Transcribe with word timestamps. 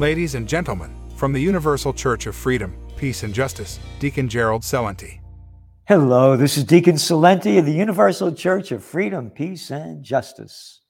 Ladies 0.00 0.34
and 0.34 0.48
gentlemen, 0.48 0.96
from 1.14 1.34
the 1.34 1.42
Universal 1.42 1.92
Church 1.92 2.26
of 2.26 2.34
Freedom, 2.34 2.74
Peace 2.96 3.22
and 3.22 3.34
Justice, 3.34 3.78
Deacon 3.98 4.30
Gerald 4.30 4.62
Celente. 4.62 5.20
Hello, 5.86 6.38
this 6.38 6.56
is 6.56 6.64
Deacon 6.64 6.94
Celente 6.94 7.58
of 7.58 7.66
the 7.66 7.74
Universal 7.74 8.32
Church 8.32 8.72
of 8.72 8.82
Freedom, 8.82 9.28
Peace 9.28 9.70
and 9.70 10.02
Justice. 10.02 10.80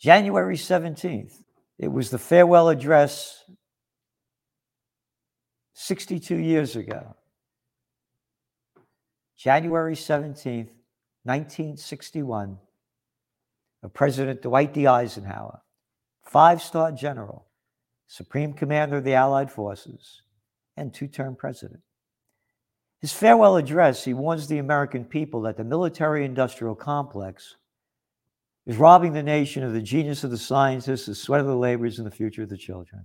January 0.00 0.56
17th, 0.56 1.44
it 1.78 1.86
was 1.86 2.10
the 2.10 2.18
farewell 2.18 2.70
address 2.70 3.44
62 5.74 6.34
years 6.34 6.74
ago. 6.74 7.14
January 9.38 9.94
17th, 9.94 10.70
1961, 11.22 12.58
of 13.84 13.94
President 13.94 14.42
Dwight 14.42 14.74
D. 14.74 14.88
Eisenhower, 14.88 15.60
five 16.24 16.60
star 16.60 16.90
general, 16.90 17.45
Supreme 18.08 18.52
Commander 18.52 18.98
of 18.98 19.04
the 19.04 19.14
Allied 19.14 19.50
Forces, 19.50 20.22
and 20.76 20.92
two 20.92 21.08
term 21.08 21.34
president. 21.34 21.80
His 23.00 23.12
farewell 23.12 23.56
address, 23.56 24.04
he 24.04 24.14
warns 24.14 24.46
the 24.46 24.58
American 24.58 25.04
people 25.04 25.42
that 25.42 25.56
the 25.56 25.64
military 25.64 26.24
industrial 26.24 26.74
complex 26.74 27.56
is 28.66 28.76
robbing 28.76 29.12
the 29.12 29.22
nation 29.22 29.62
of 29.62 29.72
the 29.72 29.82
genius 29.82 30.24
of 30.24 30.30
the 30.30 30.38
scientists, 30.38 31.06
the 31.06 31.14
sweat 31.14 31.40
of 31.40 31.46
the 31.46 31.56
laborers, 31.56 31.98
and 31.98 32.06
the 32.06 32.14
future 32.14 32.42
of 32.42 32.48
the 32.48 32.56
children. 32.56 33.04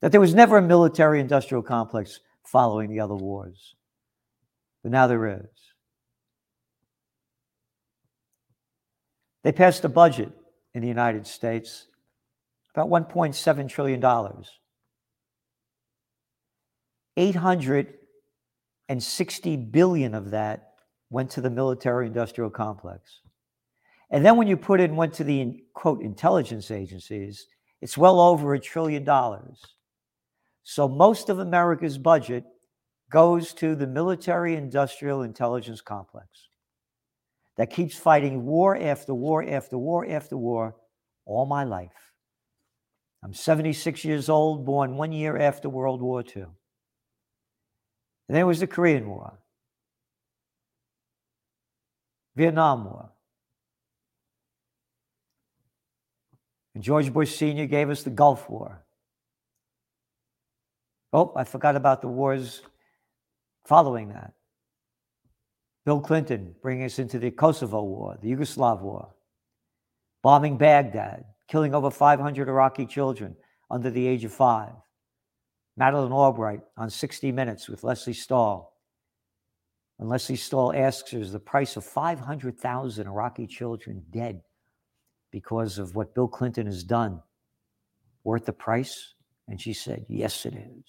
That 0.00 0.12
there 0.12 0.20
was 0.20 0.34
never 0.34 0.58
a 0.58 0.62
military 0.62 1.20
industrial 1.20 1.62
complex 1.62 2.20
following 2.44 2.90
the 2.90 3.00
other 3.00 3.14
wars. 3.14 3.74
But 4.82 4.92
now 4.92 5.06
there 5.06 5.26
is. 5.26 5.72
They 9.42 9.52
passed 9.52 9.84
a 9.84 9.88
budget 9.88 10.30
in 10.74 10.82
the 10.82 10.88
United 10.88 11.26
States 11.26 11.86
about 12.76 12.90
$1.7 12.90 13.68
trillion. 13.68 14.04
860 17.16 19.56
billion 19.56 20.14
of 20.14 20.30
that 20.32 20.72
went 21.08 21.30
to 21.30 21.40
the 21.40 21.48
military 21.48 22.06
industrial 22.06 22.50
complex. 22.50 23.22
And 24.10 24.22
then 24.24 24.36
when 24.36 24.46
you 24.46 24.56
put 24.58 24.80
in 24.80 24.94
went 24.94 25.14
to 25.14 25.24
the 25.24 25.64
quote 25.72 26.02
intelligence 26.02 26.70
agencies, 26.70 27.46
it's 27.80 27.96
well 27.96 28.20
over 28.20 28.52
a 28.52 28.60
trillion 28.60 29.04
dollars. 29.04 29.64
So 30.62 30.86
most 30.86 31.30
of 31.30 31.38
America's 31.38 31.96
budget 31.96 32.44
goes 33.10 33.54
to 33.54 33.74
the 33.74 33.86
military 33.86 34.54
industrial 34.54 35.22
intelligence 35.22 35.80
complex 35.80 36.28
that 37.56 37.70
keeps 37.70 37.96
fighting 37.96 38.44
war 38.44 38.76
after 38.76 39.14
war 39.14 39.42
after 39.48 39.78
war 39.78 40.06
after 40.06 40.36
war 40.36 40.76
all 41.24 41.46
my 41.46 41.64
life. 41.64 42.05
I'm 43.26 43.34
76 43.34 44.04
years 44.04 44.28
old, 44.28 44.64
born 44.64 44.96
one 44.96 45.10
year 45.10 45.36
after 45.36 45.68
World 45.68 46.00
War 46.00 46.22
II. 46.22 46.44
And 48.28 48.36
there 48.36 48.46
was 48.46 48.60
the 48.60 48.68
Korean 48.68 49.08
War, 49.08 49.40
Vietnam 52.36 52.84
War. 52.84 53.10
And 56.76 56.84
George 56.84 57.12
Bush 57.12 57.34
Sr. 57.34 57.66
gave 57.66 57.90
us 57.90 58.04
the 58.04 58.10
Gulf 58.10 58.48
War. 58.48 58.84
Oh, 61.12 61.32
I 61.34 61.42
forgot 61.42 61.74
about 61.74 62.02
the 62.02 62.08
wars 62.08 62.62
following 63.64 64.10
that. 64.10 64.34
Bill 65.84 66.00
Clinton 66.00 66.54
bringing 66.62 66.84
us 66.84 67.00
into 67.00 67.18
the 67.18 67.32
Kosovo 67.32 67.82
War, 67.82 68.18
the 68.22 68.30
Yugoslav 68.30 68.82
War, 68.82 69.12
bombing 70.22 70.56
Baghdad, 70.58 71.24
killing 71.48 71.74
over 71.74 71.90
500 71.90 72.48
Iraqi 72.48 72.86
children 72.86 73.36
under 73.70 73.90
the 73.90 74.06
age 74.06 74.24
of 74.24 74.32
five. 74.32 74.72
Madeleine 75.76 76.12
Albright 76.12 76.60
on 76.76 76.88
60 76.88 77.32
Minutes 77.32 77.68
with 77.68 77.84
Lesley 77.84 78.14
Stahl. 78.14 78.72
And 79.98 80.08
Lesley 80.08 80.36
Stahl 80.36 80.74
asks 80.74 81.10
her, 81.12 81.18
is 81.18 81.32
the 81.32 81.38
price 81.38 81.76
of 81.76 81.84
500,000 81.84 83.06
Iraqi 83.06 83.46
children 83.46 84.02
dead 84.10 84.42
because 85.30 85.78
of 85.78 85.94
what 85.94 86.14
Bill 86.14 86.28
Clinton 86.28 86.66
has 86.66 86.82
done 86.84 87.22
worth 88.24 88.44
the 88.44 88.52
price? 88.52 89.14
And 89.48 89.60
she 89.60 89.72
said, 89.72 90.04
yes, 90.08 90.44
it 90.44 90.54
is. 90.54 90.84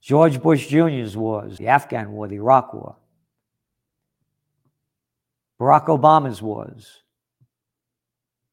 George 0.00 0.40
Bush 0.40 0.68
Jr.'s 0.68 1.16
wars, 1.16 1.58
the 1.58 1.68
Afghan 1.68 2.12
war, 2.12 2.28
the 2.28 2.36
Iraq 2.36 2.72
war. 2.72 2.96
Barack 5.60 5.86
Obama's 5.86 6.40
wars, 6.40 7.02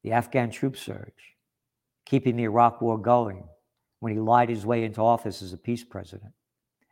the 0.06 0.12
Afghan 0.12 0.50
troop 0.50 0.76
surge 0.76 1.34
keeping 2.04 2.36
the 2.36 2.44
Iraq 2.44 2.80
War 2.80 2.96
going 2.96 3.42
when 3.98 4.12
he 4.12 4.20
lied 4.20 4.48
his 4.48 4.64
way 4.64 4.84
into 4.84 5.00
office 5.00 5.42
as 5.42 5.52
a 5.52 5.58
peace 5.58 5.82
president 5.82 6.32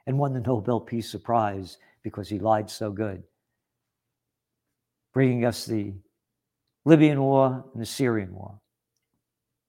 and 0.05 0.19
won 0.19 0.33
the 0.33 0.41
Nobel 0.41 0.81
Peace 0.81 1.15
Prize 1.23 1.79
because 2.03 2.29
he 2.29 2.41
lied 2.41 2.69
so 2.69 2.91
good, 2.91 3.23
bringing 5.13 5.45
us 5.45 5.65
the 5.65 5.95
Libyan 6.85 7.21
War 7.23 7.65
and 7.73 7.81
the 7.81 7.87
Syrian 7.87 8.35
War 8.35 8.59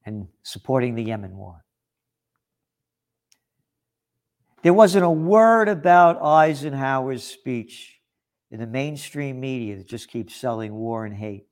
and 0.07 0.27
supporting 0.41 0.95
the 0.95 1.03
Yemen 1.03 1.38
War. 1.38 1.63
There 4.63 4.73
wasn't 4.73 5.06
a 5.06 5.09
word 5.12 5.69
about 5.69 6.19
Eisenhower's 6.19 7.23
speech 7.23 8.01
in 8.50 8.59
the 8.59 8.66
mainstream 8.66 9.39
media 9.39 9.77
that 9.77 9.88
just 9.88 10.09
keeps 10.09 10.35
selling 10.35 10.73
war 10.73 11.06
and 11.06 11.16
hate. 11.16 11.45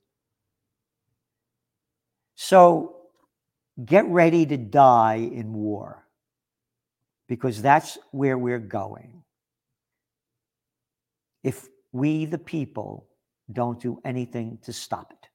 So 2.46 2.96
get 3.82 4.04
ready 4.04 4.44
to 4.44 4.58
die 4.58 5.30
in 5.32 5.54
war 5.54 6.06
because 7.26 7.62
that's 7.62 7.96
where 8.10 8.36
we're 8.36 8.58
going. 8.58 9.22
If 11.42 11.66
we, 11.90 12.26
the 12.26 12.36
people, 12.36 13.08
don't 13.50 13.80
do 13.80 13.98
anything 14.04 14.58
to 14.64 14.74
stop 14.74 15.10
it. 15.10 15.30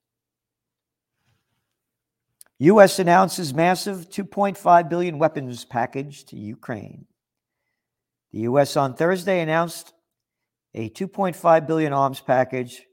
US 2.59 3.00
announces 3.00 3.56
massive 3.56 4.12
2.5 4.12 4.88
billion 4.88 5.18
weapons 5.18 5.66
package 5.66 6.26
to 6.26 6.36
Ukraine. 6.38 7.08
The 8.34 8.41
US 8.41 8.78
on 8.78 8.94
Thursday 8.94 9.41
announced 9.41 9.94
a 10.76 10.91
2.5 10.91 11.66
billion 11.66 11.91
arms 11.91 12.20
package 12.20 12.84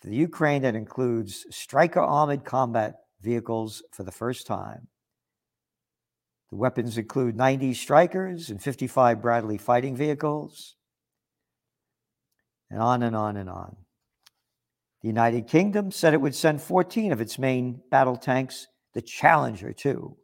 for 0.00 0.08
the 0.08 0.16
Ukraine 0.16 0.62
that 0.62 0.74
includes 0.74 1.44
Stryker 1.50 2.00
armored 2.00 2.46
combat 2.46 3.03
vehicles 3.24 3.82
for 3.90 4.04
the 4.04 4.12
first 4.12 4.46
time. 4.46 4.88
The 6.50 6.56
weapons 6.56 6.96
include 6.98 7.36
90 7.36 7.72
Strykers 7.72 8.50
and 8.50 8.62
55 8.62 9.20
Bradley 9.20 9.58
fighting 9.58 9.96
vehicles, 9.96 10.76
and 12.70 12.80
on 12.80 13.02
and 13.02 13.16
on 13.16 13.36
and 13.36 13.50
on. 13.50 13.76
The 15.00 15.08
United 15.08 15.48
Kingdom 15.48 15.90
said 15.90 16.14
it 16.14 16.20
would 16.20 16.34
send 16.34 16.62
14 16.62 17.12
of 17.12 17.20
its 17.20 17.38
main 17.38 17.80
battle 17.90 18.16
tanks, 18.16 18.68
the 18.92 19.02
Challenger 19.02 19.72
2. 19.72 20.16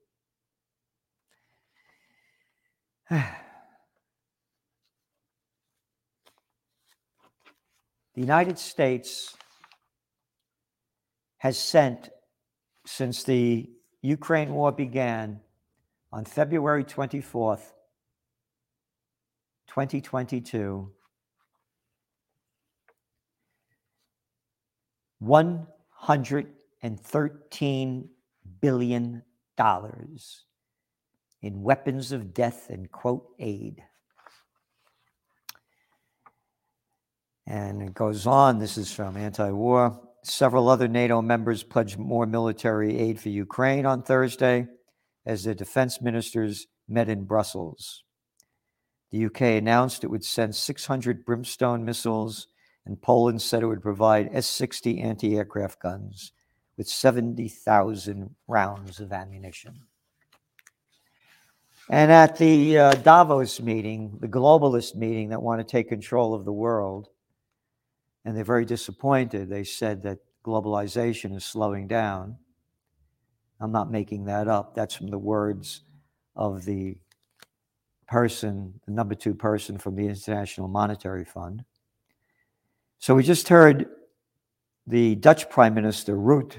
the 3.10 3.24
United 8.14 8.58
States 8.58 9.34
has 11.38 11.58
sent 11.58 12.10
since 12.90 13.22
the 13.22 13.70
Ukraine 14.02 14.52
war 14.52 14.72
began 14.72 15.38
on 16.12 16.24
February 16.24 16.82
24th, 16.82 17.70
2022, 19.68 20.90
$113 25.22 28.08
billion 28.60 29.22
in 31.42 31.62
weapons 31.62 32.10
of 32.10 32.34
death 32.34 32.70
and 32.70 32.90
quote 32.90 33.28
aid. 33.38 33.84
And 37.46 37.82
it 37.82 37.94
goes 37.94 38.26
on. 38.26 38.58
This 38.58 38.76
is 38.76 38.92
from 38.92 39.16
anti 39.16 39.52
war. 39.52 40.09
Several 40.22 40.68
other 40.68 40.88
NATO 40.88 41.22
members 41.22 41.62
pledged 41.62 41.98
more 41.98 42.26
military 42.26 42.98
aid 42.98 43.20
for 43.20 43.30
Ukraine 43.30 43.86
on 43.86 44.02
Thursday 44.02 44.66
as 45.24 45.44
their 45.44 45.54
defense 45.54 46.00
ministers 46.02 46.66
met 46.88 47.08
in 47.08 47.24
Brussels. 47.24 48.04
The 49.10 49.24
UK 49.26 49.40
announced 49.42 50.04
it 50.04 50.10
would 50.10 50.24
send 50.24 50.54
600 50.54 51.24
Brimstone 51.24 51.84
missiles, 51.84 52.48
and 52.84 53.00
Poland 53.00 53.42
said 53.42 53.62
it 53.62 53.66
would 53.66 53.82
provide 53.82 54.30
S 54.32 54.46
60 54.46 55.00
anti 55.00 55.36
aircraft 55.36 55.80
guns 55.80 56.32
with 56.76 56.88
70,000 56.88 58.34
rounds 58.46 59.00
of 59.00 59.12
ammunition. 59.12 59.82
And 61.88 62.12
at 62.12 62.38
the 62.38 62.78
uh, 62.78 62.94
Davos 62.94 63.60
meeting, 63.60 64.18
the 64.20 64.28
globalist 64.28 64.94
meeting 64.94 65.30
that 65.30 65.42
want 65.42 65.60
to 65.60 65.64
take 65.64 65.88
control 65.88 66.34
of 66.34 66.44
the 66.44 66.52
world, 66.52 67.08
and 68.24 68.36
they're 68.36 68.44
very 68.44 68.64
disappointed. 68.64 69.48
They 69.48 69.64
said 69.64 70.02
that 70.02 70.18
globalization 70.44 71.34
is 71.34 71.44
slowing 71.44 71.86
down. 71.86 72.36
I'm 73.60 73.72
not 73.72 73.90
making 73.90 74.24
that 74.24 74.48
up. 74.48 74.74
That's 74.74 74.94
from 74.94 75.08
the 75.08 75.18
words 75.18 75.82
of 76.36 76.64
the 76.64 76.96
person, 78.08 78.80
the 78.86 78.92
number 78.92 79.14
two 79.14 79.34
person 79.34 79.78
from 79.78 79.96
the 79.96 80.06
International 80.06 80.68
Monetary 80.68 81.24
Fund. 81.24 81.64
So 82.98 83.14
we 83.14 83.22
just 83.22 83.48
heard 83.48 83.86
the 84.86 85.14
Dutch 85.14 85.48
Prime 85.48 85.74
Minister 85.74 86.16
Rutte 86.16 86.56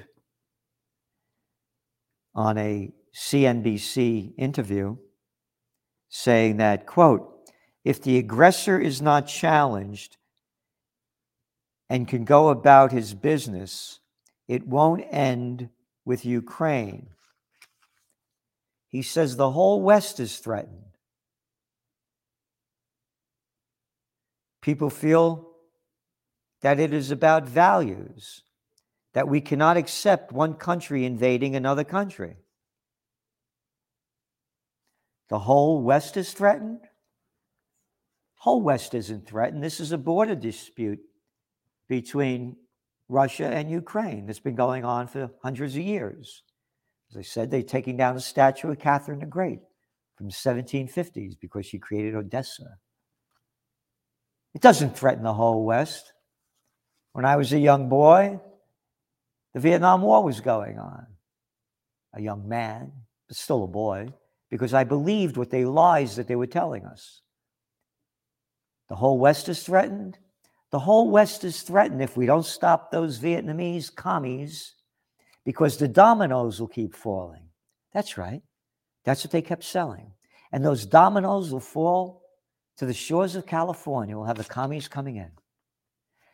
on 2.34 2.58
a 2.58 2.92
CNBC 3.14 4.34
interview 4.38 4.96
saying 6.10 6.58
that, 6.58 6.86
quote, 6.86 7.50
if 7.84 8.02
the 8.02 8.18
aggressor 8.18 8.80
is 8.80 9.02
not 9.02 9.28
challenged 9.28 10.18
and 11.92 12.08
can 12.08 12.24
go 12.24 12.48
about 12.48 12.94
his 12.94 13.14
business, 13.14 14.00
it 14.48 14.66
won't 14.66 15.04
end 15.12 15.68
with 16.06 16.24
Ukraine. 16.24 17.10
He 18.88 19.02
says 19.02 19.36
the 19.36 19.52
whole 19.52 19.82
West 19.82 20.18
is 20.22 20.38
threatened. 20.38 20.96
People 24.62 24.90
feel 24.90 25.50
that 26.62 26.80
it 26.80 26.94
is 26.94 27.12
about 27.12 27.46
values, 27.46 28.44
that 29.12 29.28
we 29.28 29.42
cannot 29.42 29.76
accept 29.76 30.32
one 30.32 30.54
country 30.54 31.04
invading 31.04 31.58
another 31.58 31.84
country. 31.84 32.38
The 35.28 35.40
whole 35.40 35.82
West 35.82 36.16
is 36.16 36.32
threatened? 36.32 36.88
Whole 38.36 38.62
West 38.62 38.94
isn't 38.94 39.28
threatened. 39.28 39.62
This 39.62 39.82
is 39.82 39.92
a 39.92 39.98
border 39.98 40.36
dispute 40.36 41.02
between 41.92 42.56
Russia 43.10 43.48
and 43.48 43.70
Ukraine 43.70 44.26
that's 44.26 44.40
been 44.40 44.56
going 44.56 44.86
on 44.86 45.08
for 45.08 45.30
hundreds 45.44 45.76
of 45.76 45.82
years. 45.82 46.44
As 47.10 47.18
I 47.18 47.22
said, 47.22 47.52
they're 47.52 47.64
taking 47.64 47.98
down 47.98 48.16
a 48.16 48.22
statue 48.22 48.72
of 48.72 48.80
Catherine 48.80 49.20
the 49.20 49.26
Great 49.26 49.60
from 50.16 50.28
the 50.28 50.34
1750s 50.34 51.34
because 51.38 51.66
she 51.66 51.80
created 51.80 52.16
Odessa. 52.16 52.78
It 54.56 54.62
doesn't 54.62 54.98
threaten 54.98 55.24
the 55.24 55.34
whole 55.34 55.66
West. 55.66 56.14
When 57.12 57.26
I 57.26 57.36
was 57.36 57.52
a 57.52 57.60
young 57.60 57.90
boy, 57.90 58.40
the 59.54 59.60
Vietnam 59.60 60.02
War 60.02 60.24
was 60.24 60.40
going 60.40 60.80
on. 60.80 61.08
A 62.14 62.22
young 62.22 62.48
man, 62.48 62.94
but 63.28 63.36
still 63.36 63.66
a 63.66 63.68
boy, 63.68 64.14
because 64.50 64.74
I 64.74 64.86
believed 64.86 65.36
what 65.36 65.50
they 65.50 65.66
lies 65.66 66.16
that 66.16 66.30
they 66.30 66.38
were 66.38 66.48
telling 66.48 66.86
us. 66.86 67.20
The 68.88 68.96
whole 68.96 69.20
West 69.20 69.50
is 69.50 69.62
threatened. 69.62 70.20
The 70.72 70.80
whole 70.80 71.10
West 71.10 71.44
is 71.44 71.62
threatened 71.62 72.02
if 72.02 72.16
we 72.16 72.26
don't 72.26 72.46
stop 72.46 72.92
those 72.92 73.20
Vietnamese 73.20 73.94
commies 73.94 74.76
because 75.44 75.78
the 75.78 75.88
dominoes 75.88 76.60
will 76.60 76.68
keep 76.68 76.96
falling. 76.96 77.44
That's 77.94 78.18
right. 78.18 78.42
That's 79.04 79.24
what 79.24 79.32
they 79.32 79.42
kept 79.42 79.64
selling. 79.64 80.14
And 80.52 80.64
those 80.64 80.86
dominoes 80.86 81.52
will 81.52 81.60
fall 81.60 82.24
to 82.78 82.86
the 82.86 82.94
shores 82.94 83.36
of 83.36 83.46
California. 83.46 84.16
We'll 84.16 84.28
have 84.28 84.38
the 84.38 84.44
commies 84.44 84.88
coming 84.88 85.18
in. 85.18 85.32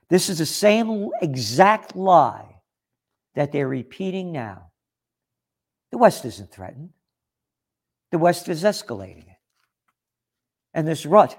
This 0.09 0.29
is 0.29 0.37
the 0.37 0.45
same 0.45 1.09
exact 1.21 1.95
lie 1.95 2.61
that 3.35 3.51
they're 3.51 3.67
repeating 3.67 4.31
now. 4.31 4.71
The 5.91 5.97
West 5.97 6.25
isn't 6.25 6.51
threatened, 6.51 6.91
the 8.11 8.17
West 8.17 8.49
is 8.49 8.63
escalating 8.63 9.27
it. 9.27 9.37
And 10.73 10.87
this 10.87 11.05
Rutte 11.05 11.37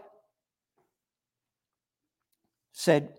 said, 2.78 3.12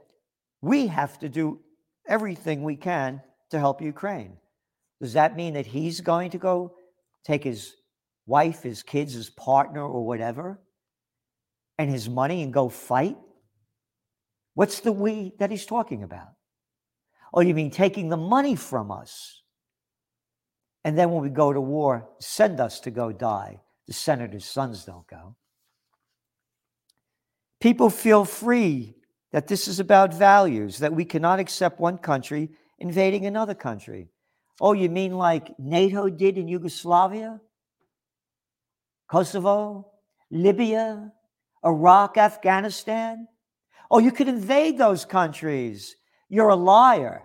We 0.61 0.88
have 0.88 1.19
to 1.19 1.27
do 1.27 1.59
everything 2.07 2.63
we 2.63 2.77
can 2.77 3.21
to 3.51 3.59
help 3.59 3.81
Ukraine. 3.81 4.38
Does 5.01 5.13
that 5.13 5.35
mean 5.35 5.53
that 5.56 5.65
he's 5.65 6.00
going 6.00 6.31
to 6.31 6.38
go 6.38 6.75
take 7.25 7.44
his 7.44 7.75
wife, 8.25 8.63
his 8.63 8.83
kids, 8.83 9.13
his 9.13 9.29
partner, 9.29 9.85
or 9.85 10.06
whatever, 10.06 10.61
and 11.77 11.89
his 11.89 12.09
money 12.09 12.41
and 12.41 12.53
go 12.53 12.69
fight? 12.69 13.17
What's 14.53 14.79
the 14.79 14.94
we 14.94 15.33
that 15.39 15.51
he's 15.51 15.65
talking 15.65 16.03
about? 16.03 16.29
Oh, 17.33 17.41
you 17.41 17.53
mean 17.53 17.69
taking 17.69 18.07
the 18.07 18.17
money 18.17 18.56
from 18.56 18.91
us? 18.91 19.41
And 20.85 20.97
then 20.97 21.11
when 21.11 21.21
we 21.21 21.29
go 21.29 21.51
to 21.51 21.61
war, 21.61 22.07
send 22.19 22.61
us 22.61 22.79
to 22.81 22.91
go 22.91 23.11
die. 23.11 23.59
The 23.88 23.94
senator's 23.94 24.45
sons 24.45 24.85
don't 24.85 25.06
go. 25.07 25.35
People 27.59 27.89
feel 27.89 28.23
free 28.23 28.95
that 29.31 29.48
this 29.48 29.68
is 29.68 29.80
about 29.80 30.14
values, 30.14 30.80
that 30.80 30.94
we 30.94 31.06
cannot 31.06 31.40
accept 31.40 31.80
one 31.80 31.98
country 31.98 32.50
invading 32.80 33.26
another 33.26 33.54
country. 33.54 34.10
Oh, 34.62 34.74
you 34.74 34.90
mean 34.90 35.14
like 35.14 35.58
NATO 35.60 36.10
did 36.10 36.38
in 36.38 36.48
Yugoslavia, 36.48 37.40
Kosovo, 39.10 39.92
Libya, 40.31 41.12
Iraq, 41.66 42.18
Afghanistan? 42.18 43.28
Oh, 43.92 44.00
you 44.00 44.12
could 44.12 44.28
invade 44.28 44.78
those 44.78 45.06
countries. 45.06 45.96
You're 46.30 46.50
a 46.50 46.56
liar. 46.56 47.24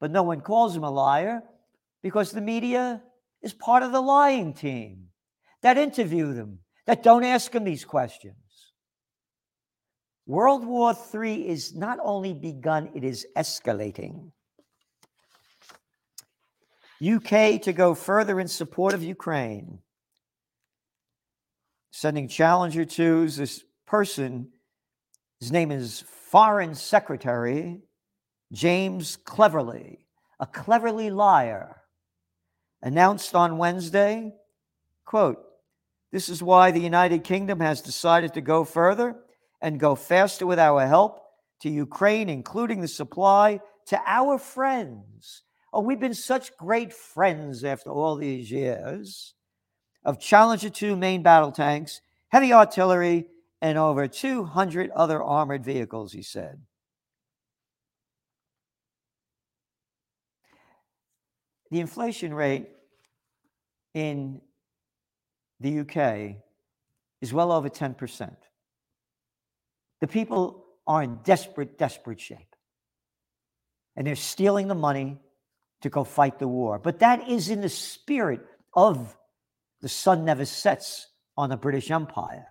But 0.00 0.10
no 0.10 0.22
one 0.22 0.40
calls 0.40 0.76
him 0.76 0.84
a 0.84 0.90
liar 0.90 1.42
because 2.02 2.32
the 2.32 2.40
media 2.40 3.02
is 3.42 3.52
part 3.52 3.82
of 3.82 3.92
the 3.92 4.00
lying 4.00 4.52
team 4.52 5.08
that 5.62 5.78
interview 5.78 6.34
them, 6.34 6.58
that 6.86 7.02
don't 7.02 7.24
ask 7.24 7.52
them 7.52 7.64
these 7.64 7.84
questions. 7.84 8.43
World 10.26 10.64
War 10.64 10.96
III 11.14 11.48
is 11.48 11.74
not 11.74 11.98
only 12.02 12.32
begun, 12.32 12.90
it 12.94 13.04
is 13.04 13.26
escalating. 13.36 14.30
UK 17.04 17.60
to 17.62 17.72
go 17.74 17.94
further 17.94 18.40
in 18.40 18.48
support 18.48 18.94
of 18.94 19.02
Ukraine, 19.02 19.80
sending 21.90 22.28
Challenger 22.28 22.86
2s. 22.86 23.36
This 23.36 23.64
person, 23.86 24.48
his 25.40 25.52
name 25.52 25.70
is 25.70 26.04
Foreign 26.30 26.74
Secretary 26.74 27.82
James 28.52 29.16
Cleverly, 29.16 30.06
a 30.40 30.46
cleverly 30.46 31.10
liar, 31.10 31.82
announced 32.82 33.34
on 33.34 33.58
Wednesday, 33.58 34.32
quote, 35.04 35.44
this 36.12 36.28
is 36.28 36.42
why 36.42 36.70
the 36.70 36.80
United 36.80 37.24
Kingdom 37.24 37.60
has 37.60 37.82
decided 37.82 38.34
to 38.34 38.40
go 38.40 38.64
further 38.64 39.16
and 39.64 39.80
go 39.80 39.94
faster 39.94 40.46
with 40.46 40.58
our 40.58 40.86
help 40.86 41.22
to 41.60 41.70
Ukraine, 41.70 42.28
including 42.28 42.82
the 42.82 42.86
supply 42.86 43.60
to 43.86 43.98
our 44.06 44.38
friends. 44.38 45.42
Oh, 45.72 45.80
we've 45.80 45.98
been 45.98 46.12
such 46.12 46.54
great 46.58 46.92
friends 46.92 47.64
after 47.64 47.90
all 47.90 48.14
these 48.16 48.50
years 48.50 49.32
of 50.04 50.20
Challenger 50.20 50.68
2 50.68 50.96
main 50.96 51.22
battle 51.22 51.50
tanks, 51.50 52.02
heavy 52.28 52.52
artillery, 52.52 53.26
and 53.62 53.78
over 53.78 54.06
200 54.06 54.90
other 54.90 55.22
armored 55.22 55.64
vehicles, 55.64 56.12
he 56.12 56.22
said. 56.22 56.60
The 61.70 61.80
inflation 61.80 62.34
rate 62.34 62.68
in 63.94 64.42
the 65.58 65.78
UK 65.80 66.36
is 67.22 67.32
well 67.32 67.50
over 67.50 67.70
10%. 67.70 68.36
The 70.04 70.08
people 70.08 70.66
are 70.86 71.02
in 71.02 71.20
desperate, 71.24 71.78
desperate 71.78 72.20
shape. 72.20 72.54
And 73.96 74.06
they're 74.06 74.16
stealing 74.16 74.68
the 74.68 74.74
money 74.74 75.16
to 75.80 75.88
go 75.88 76.04
fight 76.04 76.38
the 76.38 76.46
war. 76.46 76.78
But 76.78 76.98
that 76.98 77.26
is 77.26 77.48
in 77.48 77.62
the 77.62 77.70
spirit 77.70 78.42
of 78.74 79.16
the 79.80 79.88
sun 79.88 80.26
never 80.26 80.44
sets 80.44 81.08
on 81.38 81.48
the 81.48 81.56
British 81.56 81.90
Empire. 81.90 82.48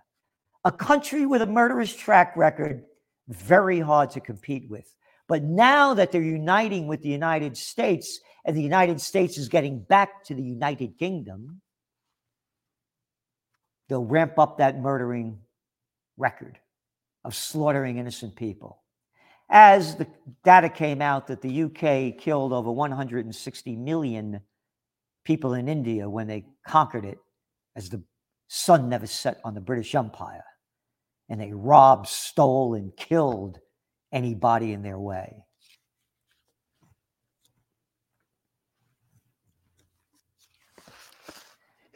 A 0.64 0.72
country 0.72 1.26
with 1.26 1.42
a 1.42 1.46
murderous 1.46 1.94
track 1.94 2.36
record, 2.36 2.86
very 3.28 3.78
hard 3.78 4.10
to 4.10 4.20
compete 4.20 4.68
with. 4.68 4.92
But 5.28 5.44
now 5.44 5.94
that 5.94 6.10
they're 6.10 6.22
uniting 6.22 6.88
with 6.88 7.02
the 7.02 7.08
United 7.08 7.56
States 7.56 8.18
and 8.44 8.56
the 8.56 8.62
United 8.62 9.00
States 9.00 9.38
is 9.38 9.48
getting 9.48 9.78
back 9.78 10.24
to 10.24 10.34
the 10.34 10.42
United 10.42 10.98
Kingdom, 10.98 11.60
they'll 13.88 14.04
ramp 14.04 14.40
up 14.40 14.58
that 14.58 14.80
murdering 14.80 15.38
record 16.16 16.58
of 17.24 17.34
slaughtering 17.34 17.98
innocent 17.98 18.36
people. 18.36 18.82
As 19.50 19.96
the 19.96 20.06
data 20.42 20.68
came 20.68 21.00
out 21.02 21.26
that 21.26 21.42
the 21.42 21.64
UK 21.64 22.18
killed 22.18 22.52
over 22.52 22.70
160 22.70 23.76
million 23.76 24.40
people 25.24 25.54
in 25.54 25.68
India 25.68 26.08
when 26.08 26.26
they 26.26 26.44
conquered 26.66 27.04
it, 27.04 27.18
as 27.76 27.88
the 27.88 28.02
sun 28.48 28.88
never 28.88 29.06
set 29.06 29.40
on 29.44 29.54
the 29.54 29.60
British 29.60 29.94
Empire, 29.94 30.44
and 31.28 31.40
they 31.40 31.52
robbed, 31.52 32.06
stole, 32.06 32.74
and 32.74 32.96
killed 32.96 33.58
anybody 34.12 34.72
in 34.72 34.82
their 34.82 34.98
way. 34.98 35.44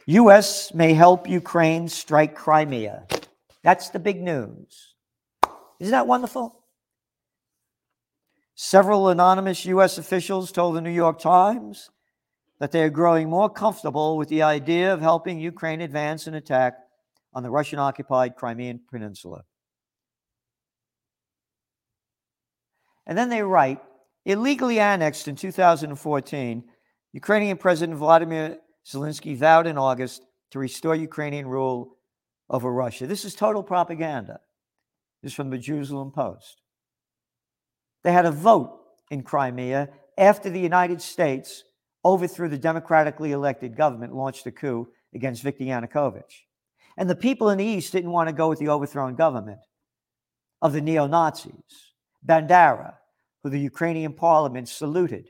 US 0.05 0.73
may 0.73 0.93
help 0.93 1.29
Ukraine 1.29 1.87
strike 1.87 2.35
Crimea. 2.35 3.05
That's 3.63 3.89
the 3.89 3.99
big 3.99 4.21
news. 4.21 4.95
Isn't 5.79 5.91
that 5.91 6.07
wonderful? 6.07 6.63
Several 8.55 9.07
anonymous 9.07 9.65
U.S. 9.65 9.97
officials 9.97 10.51
told 10.51 10.75
the 10.75 10.81
New 10.81 10.89
York 10.89 11.19
Times 11.19 11.89
that 12.59 12.71
they 12.71 12.83
are 12.83 12.89
growing 12.89 13.29
more 13.29 13.49
comfortable 13.49 14.17
with 14.17 14.27
the 14.27 14.41
idea 14.43 14.93
of 14.93 14.99
helping 14.99 15.39
Ukraine 15.39 15.79
advance 15.79 16.27
an 16.27 16.33
attack 16.33 16.77
on 17.33 17.43
the 17.43 17.49
Russian 17.49 17.79
occupied 17.79 18.35
Crimean 18.35 18.81
Peninsula. 18.89 19.43
And 23.07 23.17
then 23.17 23.29
they 23.29 23.41
write 23.41 23.79
illegally 24.25 24.79
annexed 24.79 25.27
in 25.27 25.35
2014, 25.35 26.63
Ukrainian 27.13 27.57
President 27.57 27.97
Vladimir 27.97 28.57
Zelensky 28.85 29.37
vowed 29.37 29.67
in 29.67 29.77
August 29.77 30.25
to 30.51 30.59
restore 30.59 30.95
Ukrainian 30.95 31.47
rule 31.47 31.95
over 32.49 32.71
Russia. 32.71 33.07
This 33.07 33.23
is 33.23 33.35
total 33.35 33.63
propaganda. 33.63 34.41
This 35.21 35.31
is 35.31 35.35
from 35.35 35.49
the 35.49 35.57
Jerusalem 35.57 36.11
Post. 36.11 36.61
They 38.03 38.11
had 38.11 38.25
a 38.25 38.31
vote 38.31 38.79
in 39.11 39.23
Crimea 39.23 39.89
after 40.17 40.49
the 40.49 40.59
United 40.59 41.01
States 41.01 41.63
overthrew 42.05 42.47
the 42.47 42.57
democratically 42.57 43.31
elected 43.31 43.75
government, 43.75 44.15
launched 44.15 44.45
a 44.45 44.51
coup 44.51 44.87
against 45.13 45.43
Viktor 45.43 45.65
Yanukovych. 45.65 46.45
And 46.97 47.09
the 47.09 47.15
people 47.15 47.49
in 47.49 47.57
the 47.57 47.65
East 47.65 47.91
didn't 47.91 48.11
want 48.11 48.29
to 48.29 48.33
go 48.33 48.49
with 48.49 48.59
the 48.59 48.69
overthrown 48.69 49.15
government 49.15 49.59
of 50.61 50.73
the 50.73 50.81
neo 50.81 51.07
Nazis. 51.07 51.93
Bandera, 52.25 52.95
who 53.43 53.49
the 53.49 53.59
Ukrainian 53.59 54.13
parliament 54.13 54.67
saluted 54.67 55.29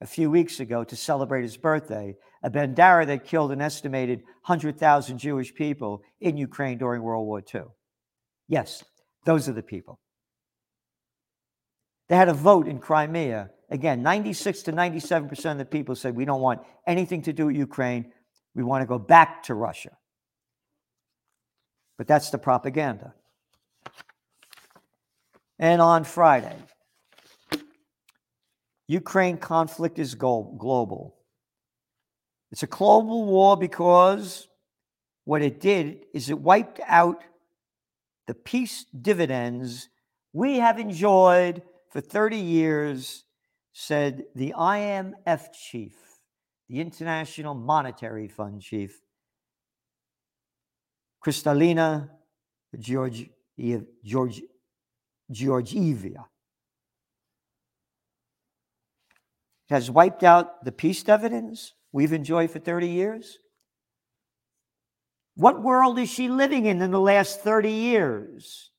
a 0.00 0.06
few 0.06 0.30
weeks 0.30 0.60
ago 0.60 0.84
to 0.84 0.96
celebrate 0.96 1.42
his 1.42 1.56
birthday, 1.56 2.16
a 2.42 2.50
Bandera 2.50 3.06
that 3.06 3.24
killed 3.24 3.52
an 3.52 3.62
estimated 3.62 4.20
100,000 4.44 5.16
Jewish 5.16 5.54
people 5.54 6.02
in 6.20 6.36
Ukraine 6.36 6.76
during 6.76 7.02
World 7.02 7.26
War 7.26 7.42
II. 7.54 7.62
Yes, 8.48 8.84
those 9.24 9.48
are 9.48 9.52
the 9.52 9.62
people. 9.62 9.98
They 12.08 12.16
had 12.16 12.28
a 12.28 12.34
vote 12.34 12.68
in 12.68 12.78
Crimea. 12.78 13.50
Again, 13.70 14.02
96 14.02 14.62
to 14.64 14.72
97% 14.72 15.52
of 15.52 15.58
the 15.58 15.64
people 15.64 15.94
said, 15.94 16.14
We 16.14 16.24
don't 16.24 16.40
want 16.40 16.60
anything 16.86 17.22
to 17.22 17.32
do 17.32 17.46
with 17.46 17.56
Ukraine. 17.56 18.12
We 18.54 18.62
want 18.62 18.82
to 18.82 18.86
go 18.86 18.98
back 18.98 19.44
to 19.44 19.54
Russia. 19.54 19.96
But 21.96 22.06
that's 22.06 22.30
the 22.30 22.38
propaganda. 22.38 23.14
And 25.58 25.80
on 25.80 26.04
Friday, 26.04 26.56
Ukraine 28.86 29.38
conflict 29.38 29.98
is 29.98 30.14
global. 30.14 31.16
It's 32.50 32.62
a 32.62 32.66
global 32.66 33.24
war 33.24 33.56
because 33.56 34.46
what 35.24 35.42
it 35.42 35.60
did 35.60 36.04
is 36.12 36.28
it 36.28 36.38
wiped 36.38 36.80
out 36.86 37.24
the 38.26 38.34
peace 38.34 38.86
dividends 39.00 39.88
we 40.32 40.58
have 40.58 40.78
enjoyed 40.78 41.62
for 41.90 42.00
30 42.00 42.36
years, 42.36 43.24
said 43.72 44.24
the 44.34 44.54
IMF 44.56 45.52
chief, 45.52 45.94
the 46.68 46.80
International 46.80 47.54
Monetary 47.54 48.28
Fund 48.28 48.60
chief, 48.60 49.00
Kristalina 51.24 52.10
George, 52.78 53.30
George, 54.04 54.42
Georgieva. 55.32 56.26
Has 59.70 59.90
wiped 59.90 60.22
out 60.22 60.64
the 60.64 60.72
peace 60.72 61.02
dividends 61.02 61.72
we've 61.90 62.12
enjoyed 62.12 62.50
for 62.50 62.58
30 62.58 62.88
years. 62.88 63.38
What 65.36 65.62
world 65.62 65.98
is 65.98 66.08
she 66.08 66.28
living 66.28 66.66
in 66.66 66.80
in 66.80 66.90
the 66.90 67.00
last 67.00 67.40
30 67.40 67.70
years? 67.70 68.70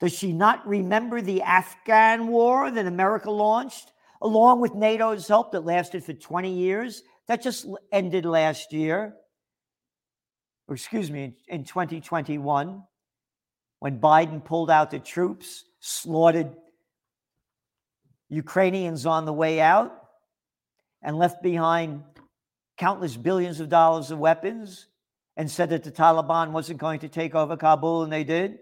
Does 0.00 0.12
she 0.12 0.32
not 0.32 0.66
remember 0.66 1.20
the 1.20 1.42
Afghan 1.42 2.26
war 2.28 2.70
that 2.70 2.86
America 2.86 3.30
launched, 3.30 3.92
along 4.20 4.60
with 4.60 4.74
NATO's 4.74 5.28
help 5.28 5.52
that 5.52 5.64
lasted 5.64 6.04
for 6.04 6.12
20 6.12 6.52
years? 6.52 7.02
That 7.28 7.40
just 7.40 7.66
ended 7.92 8.26
last 8.26 8.72
year, 8.72 9.14
or 10.68 10.74
excuse 10.74 11.10
me, 11.10 11.34
in 11.48 11.64
2021, 11.64 12.82
when 13.78 14.00
Biden 14.00 14.44
pulled 14.44 14.70
out 14.70 14.90
the 14.90 14.98
troops, 14.98 15.64
slaughtered 15.80 16.54
Ukrainians 18.28 19.06
on 19.06 19.24
the 19.24 19.32
way 19.32 19.60
out, 19.60 19.92
and 21.00 21.16
left 21.16 21.42
behind 21.42 22.02
countless 22.76 23.16
billions 23.16 23.60
of 23.60 23.68
dollars 23.68 24.10
of 24.10 24.18
weapons 24.18 24.88
and 25.42 25.50
said 25.50 25.70
that 25.70 25.82
the 25.82 25.90
Taliban 25.90 26.52
wasn't 26.52 26.78
going 26.78 27.00
to 27.00 27.08
take 27.08 27.34
over 27.34 27.56
Kabul, 27.56 28.04
and 28.04 28.12
they 28.12 28.22
did? 28.22 28.58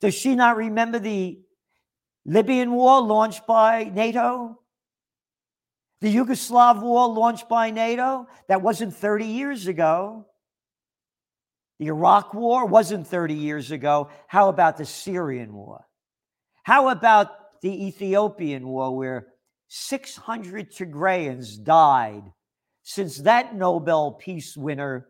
Does 0.00 0.14
she 0.14 0.34
not 0.34 0.56
remember 0.56 0.98
the 0.98 1.40
Libyan 2.24 2.72
war 2.72 3.02
launched 3.02 3.46
by 3.46 3.84
NATO? 3.84 4.58
The 6.00 6.16
Yugoslav 6.16 6.80
war 6.80 7.06
launched 7.10 7.50
by 7.50 7.70
NATO? 7.70 8.28
That 8.48 8.62
wasn't 8.62 8.94
30 8.94 9.26
years 9.26 9.66
ago. 9.66 10.24
The 11.80 11.88
Iraq 11.88 12.32
war 12.32 12.64
wasn't 12.64 13.06
30 13.06 13.34
years 13.34 13.70
ago. 13.70 14.08
How 14.26 14.48
about 14.48 14.78
the 14.78 14.86
Syrian 14.86 15.52
war? 15.52 15.84
How 16.62 16.88
about 16.88 17.60
the 17.60 17.88
Ethiopian 17.88 18.66
war, 18.66 18.96
where 18.96 19.26
600 19.68 20.72
Tigrayans 20.72 21.62
died 21.62 22.22
since 22.84 23.18
that 23.18 23.54
Nobel 23.54 24.12
Peace 24.12 24.56
winner 24.56 25.08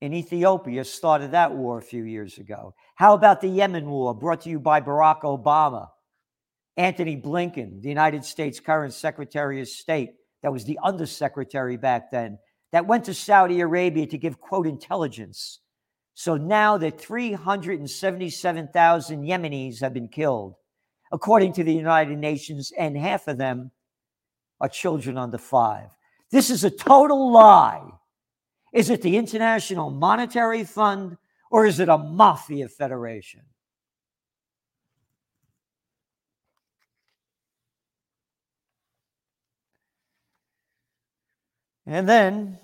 in 0.00 0.14
Ethiopia 0.14 0.84
started 0.84 1.32
that 1.32 1.54
war 1.54 1.78
a 1.78 1.82
few 1.82 2.04
years 2.04 2.38
ago. 2.38 2.74
How 2.94 3.14
about 3.14 3.40
the 3.40 3.48
Yemen 3.48 3.88
war 3.88 4.14
brought 4.14 4.42
to 4.42 4.50
you 4.50 4.58
by 4.58 4.80
Barack 4.80 5.22
Obama? 5.22 5.88
Antony 6.76 7.16
Blinken, 7.16 7.80
the 7.82 7.88
United 7.88 8.24
States 8.24 8.60
current 8.60 8.94
Secretary 8.94 9.60
of 9.60 9.68
State, 9.68 10.14
that 10.42 10.52
was 10.52 10.64
the 10.64 10.78
undersecretary 10.82 11.76
back 11.76 12.10
then, 12.10 12.38
that 12.72 12.86
went 12.86 13.04
to 13.04 13.12
Saudi 13.12 13.60
Arabia 13.60 14.06
to 14.06 14.16
give, 14.16 14.40
quote, 14.40 14.66
intelligence. 14.66 15.60
So 16.14 16.36
now 16.36 16.78
that 16.78 16.98
377,000 17.00 19.22
Yemenis 19.22 19.80
have 19.80 19.92
been 19.92 20.08
killed, 20.08 20.54
according 21.12 21.52
to 21.54 21.64
the 21.64 21.74
United 21.74 22.18
Nations, 22.18 22.72
and 22.78 22.96
half 22.96 23.26
of 23.28 23.36
them 23.36 23.72
are 24.60 24.68
children 24.68 25.18
under 25.18 25.38
five. 25.38 25.88
This 26.30 26.48
is 26.48 26.64
a 26.64 26.70
total 26.70 27.32
lie. 27.32 27.90
Is 28.72 28.90
it 28.90 29.02
the 29.02 29.16
International 29.16 29.90
Monetary 29.90 30.64
Fund 30.64 31.16
or 31.50 31.66
is 31.66 31.80
it 31.80 31.88
a 31.88 31.98
mafia 31.98 32.68
federation? 32.68 33.42
And 41.86 42.08
then, 42.08 42.60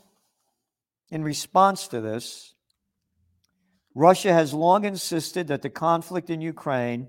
in 1.11 1.25
response 1.25 1.89
to 1.89 2.01
this, 2.01 2.55
Russia 3.93 4.33
has 4.33 4.55
long 4.55 4.85
insisted 4.85 5.49
that 5.49 5.63
the 5.63 5.71
conflict 5.71 6.31
in 6.31 6.41
Ukraine 6.41 7.09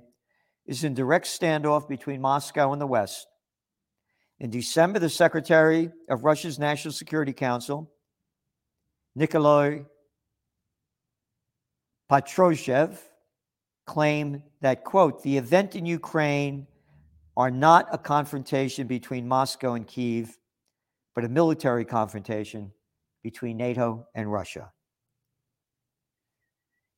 is 0.65 0.83
in 0.83 0.95
direct 0.95 1.27
standoff 1.27 1.87
between 1.87 2.19
Moscow 2.19 2.71
and 2.71 2.81
the 2.81 2.87
West. 2.87 3.27
In 4.39 4.49
December, 4.49 4.97
the 4.97 5.09
Secretary 5.09 5.91
of 6.09 6.23
Russia's 6.23 6.57
National 6.57 6.91
Security 6.91 7.33
Council 7.33 7.91
Nikolai 9.17 9.79
Patrushev 12.07 12.99
claimed 13.87 14.43
that, 14.61 14.83
quote, 14.83 15.23
the 15.23 15.37
event 15.39 15.75
in 15.75 15.87
Ukraine 15.87 16.67
are 17.35 17.49
not 17.49 17.87
a 17.91 17.97
confrontation 17.97 18.85
between 18.85 19.27
Moscow 19.27 19.73
and 19.73 19.87
Kiev, 19.87 20.37
but 21.15 21.25
a 21.25 21.29
military 21.29 21.83
confrontation 21.83 22.71
between 23.23 23.57
NATO 23.57 24.05
and 24.13 24.31
Russia. 24.31 24.71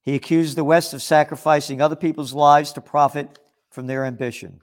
He 0.02 0.14
accused 0.14 0.58
the 0.58 0.66
West 0.66 0.94
of 0.94 1.02
sacrificing 1.02 1.82
other 1.82 1.96
people's 1.96 2.34
lives 2.34 2.74
to 2.74 2.82
profit 2.82 3.40
from 3.72 3.88
their 3.88 4.04
ambition. 4.04 4.60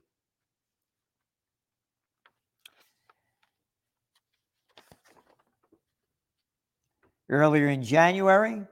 Earlier 7.28 7.68
in 7.68 7.82
January, 7.82 8.62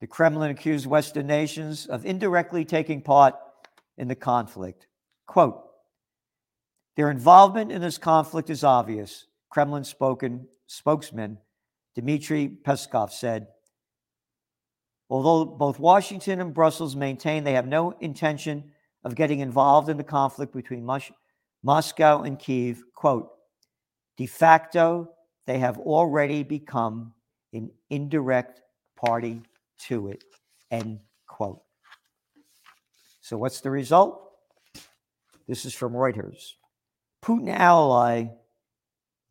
the 0.00 0.06
Kremlin 0.06 0.50
accused 0.50 0.86
Western 0.86 1.26
nations 1.26 1.86
of 1.86 2.04
indirectly 2.04 2.64
taking 2.64 3.02
part 3.02 3.34
in 3.96 4.08
the 4.08 4.14
conflict. 4.14 4.86
Quote, 5.26 5.62
their 6.96 7.10
involvement 7.10 7.72
in 7.72 7.80
this 7.80 7.98
conflict 7.98 8.50
is 8.50 8.64
obvious, 8.64 9.26
Kremlin 9.48 9.84
spoken, 9.84 10.46
spokesman 10.66 11.38
Dmitry 11.94 12.58
Peskov 12.64 13.10
said. 13.10 13.48
Although 15.08 15.44
both 15.44 15.78
Washington 15.78 16.40
and 16.40 16.54
Brussels 16.54 16.94
maintain 16.94 17.42
they 17.42 17.54
have 17.54 17.66
no 17.66 17.92
intention 18.00 18.70
of 19.02 19.14
getting 19.14 19.40
involved 19.40 19.88
in 19.88 19.96
the 19.96 20.04
conflict 20.04 20.52
between 20.52 20.84
Mos- 20.84 21.10
Moscow 21.62 22.22
and 22.22 22.38
Kiev, 22.38 22.82
quote, 22.94 23.30
de 24.16 24.26
facto, 24.26 25.10
they 25.46 25.58
have 25.58 25.78
already 25.78 26.42
become 26.42 27.12
an 27.52 27.70
indirect 27.88 28.60
party 28.96 29.42
to 29.86 30.08
it. 30.08 30.24
End 30.70 31.00
quote. 31.26 31.62
So, 33.20 33.38
what's 33.38 33.60
the 33.60 33.70
result? 33.70 34.20
This 35.46 35.64
is 35.64 35.74
from 35.74 35.92
Reuters. 35.92 36.54
Putin 37.22 37.54
ally 37.54 38.28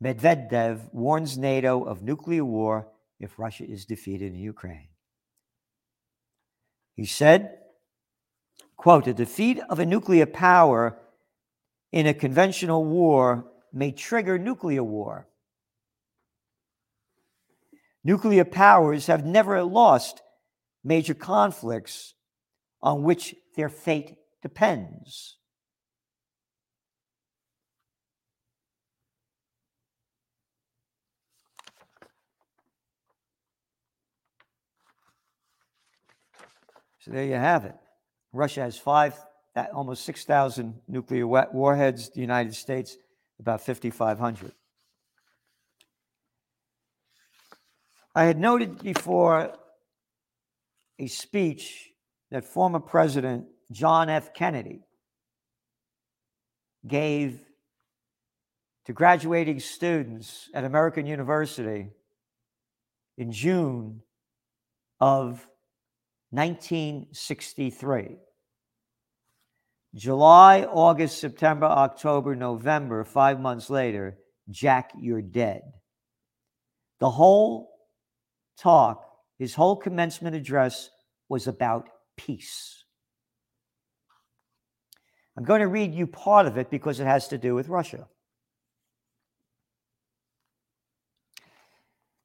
Medvedev 0.02 0.92
warns 0.92 1.36
NATO 1.36 1.84
of 1.84 2.02
nuclear 2.02 2.44
war 2.44 2.88
if 3.18 3.38
Russia 3.38 3.64
is 3.68 3.84
defeated 3.84 4.32
in 4.32 4.38
Ukraine. 4.38 4.88
He 6.96 7.04
said, 7.04 7.58
quote, 8.76 9.06
a 9.06 9.14
defeat 9.14 9.60
of 9.68 9.78
a 9.78 9.86
nuclear 9.86 10.26
power 10.26 10.98
in 11.92 12.06
a 12.06 12.14
conventional 12.14 12.84
war 12.84 13.46
may 13.72 13.92
trigger 13.92 14.38
nuclear 14.38 14.82
war. 14.82 15.26
Nuclear 18.02 18.44
powers 18.44 19.06
have 19.06 19.24
never 19.24 19.62
lost 19.62 20.22
major 20.82 21.14
conflicts 21.14 22.14
on 22.82 23.02
which 23.02 23.34
their 23.56 23.68
fate 23.68 24.16
depends. 24.42 25.36
So 37.00 37.10
there 37.12 37.24
you 37.24 37.34
have 37.34 37.64
it. 37.64 37.74
Russia 38.32 38.60
has 38.60 38.78
five, 38.78 39.18
uh, 39.56 39.66
almost 39.74 40.04
6,000 40.04 40.80
nuclear 40.86 41.26
warheads, 41.26 42.10
the 42.10 42.20
United 42.20 42.54
States, 42.54 42.96
about 43.38 43.62
5,500. 43.62 44.52
I 48.14 48.24
had 48.24 48.38
noted 48.38 48.82
before 48.82 49.56
a 50.98 51.06
speech 51.06 51.90
that 52.30 52.44
former 52.44 52.80
President 52.80 53.46
John 53.70 54.08
F. 54.08 54.34
Kennedy 54.34 54.82
gave 56.86 57.40
to 58.86 58.92
graduating 58.92 59.60
students 59.60 60.48
at 60.54 60.64
American 60.64 61.06
University 61.06 61.90
in 63.16 63.30
June 63.30 64.02
of 64.98 65.46
1963. 66.30 68.16
July, 69.94 70.62
August, 70.64 71.20
September, 71.20 71.66
October, 71.66 72.34
November, 72.34 73.04
five 73.04 73.40
months 73.40 73.70
later, 73.70 74.16
Jack, 74.48 74.92
you're 74.98 75.22
dead. 75.22 75.62
The 77.00 77.10
whole 77.10 77.69
talk, 78.60 79.04
his 79.38 79.54
whole 79.54 79.76
commencement 79.76 80.36
address 80.36 80.90
was 81.28 81.46
about 81.46 81.88
peace. 82.16 82.84
I'm 85.36 85.44
going 85.44 85.60
to 85.60 85.68
read 85.68 85.94
you 85.94 86.06
part 86.06 86.46
of 86.46 86.58
it 86.58 86.70
because 86.70 87.00
it 87.00 87.06
has 87.06 87.28
to 87.28 87.38
do 87.38 87.54
with 87.54 87.68
Russia. 87.68 88.06